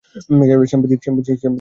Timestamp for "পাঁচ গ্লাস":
1.05-1.49